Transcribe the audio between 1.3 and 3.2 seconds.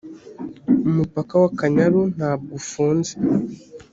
w’ akanyaru ntabwo ufunze